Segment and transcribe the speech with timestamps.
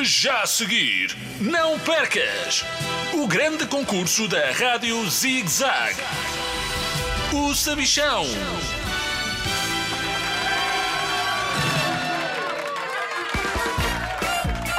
[0.00, 2.64] Já a seguir, não percas
[3.14, 5.96] o grande concurso da Rádio Zig Zag.
[7.32, 8.24] O Sabichão.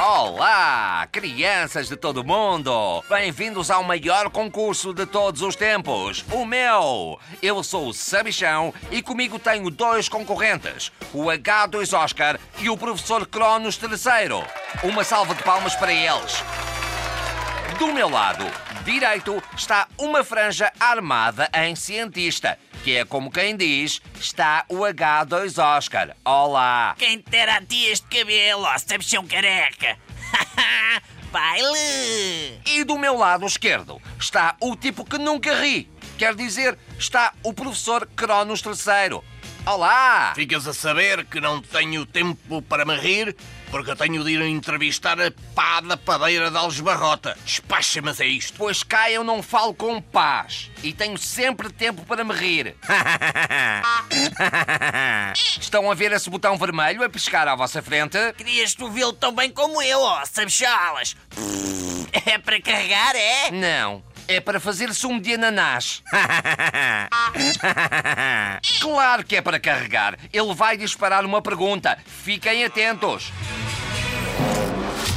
[0.02, 3.04] Olá, crianças de todo mundo!
[3.06, 7.20] Bem-vindos ao maior concurso de todos os tempos, o meu!
[7.42, 13.26] Eu sou o Sabichão e comigo tenho dois concorrentes, o H2 Oscar e o professor
[13.26, 14.44] Cronos III.
[14.88, 16.44] Uma salva de palmas para eles.
[17.78, 18.44] Do meu lado
[18.84, 25.58] direito está uma franja armada em cientista, que é como quem diz, está o H2
[25.76, 26.16] Oscar.
[26.24, 26.94] Olá!
[26.98, 29.96] Quem terá a ti este cabelo, ó, sabichão careca?
[31.32, 32.60] Baile!
[32.66, 35.90] E do meu lado esquerdo está o tipo que nunca ri.
[36.18, 39.20] Quer dizer, está o professor Cronos III.
[39.66, 40.32] Olá!
[40.34, 43.36] Ficas a saber que não tenho tempo para me rir,
[43.70, 47.36] porque eu tenho de ir entrevistar a pá da padeira de Algesbarrota.
[47.44, 48.54] Despacha, mas é isto.
[48.56, 52.74] Pois cá eu não falo com paz e tenho sempre tempo para me rir.
[55.60, 58.16] Estão a ver esse botão vermelho a piscar à vossa frente?
[58.38, 61.14] Querias tu vê-lo tão bem como eu, ó, sabichalas?
[62.26, 63.50] É para carregar, é?
[63.50, 64.02] Não.
[64.26, 66.02] É para fazer sumo de ananás.
[68.80, 70.18] claro que é para carregar.
[70.32, 71.98] Ele vai disparar uma pergunta.
[72.06, 73.30] Fiquem atentos.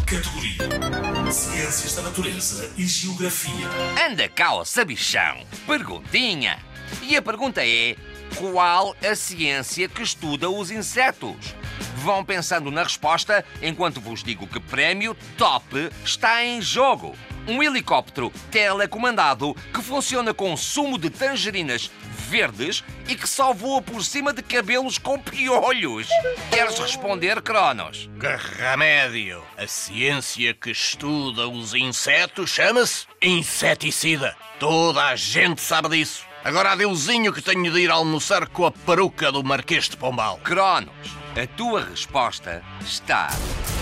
[0.06, 3.68] Categoria: Ciências da Natureza e Geografia.
[4.08, 5.48] Anda cá, ó sabichão.
[5.66, 6.60] Perguntinha.
[7.02, 7.96] E a pergunta é:
[8.36, 11.56] qual a ciência que estuda os insetos?
[11.98, 17.16] Vão pensando na resposta enquanto vos digo que prémio top está em jogo.
[17.48, 21.90] Um helicóptero telecomandado que funciona com sumo de tangerinas
[22.34, 26.08] verdes e que só voa por cima de cabelos com piolhos.
[26.50, 28.10] Queres responder, Cronos?
[28.20, 29.44] Que remédio!
[29.56, 34.36] A ciência que estuda os insetos chama-se inseticida.
[34.60, 36.26] Toda a gente sabe disso.
[36.44, 40.40] Agora adeusinho que tenho de ir almoçar com a peruca do Marquês de Pombal.
[40.44, 40.90] Cronos,
[41.36, 43.30] a tua resposta está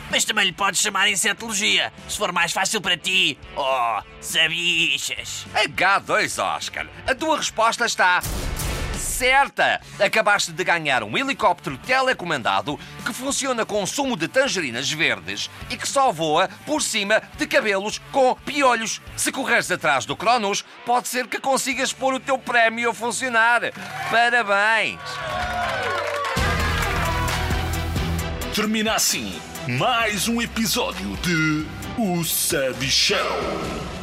[0.10, 3.38] Mas também lhe podes chamar insetologia, se for mais fácil para ti.
[3.56, 5.46] Oh, sabichas!
[5.54, 8.22] H2 Oscar, a tua resposta está
[9.20, 9.82] certa!
[10.00, 15.88] Acabaste de ganhar um helicóptero telecomandado que funciona com sumo de tangerinas verdes e que
[15.88, 19.02] só voa por cima de cabelos com piolhos.
[19.18, 23.62] Se correres atrás do Cronos, pode ser que consigas pôr o teu prémio a funcionar.
[24.10, 25.00] Parabéns!
[28.56, 31.66] Termina assim mais um episódio de
[31.98, 33.99] O Sabichão.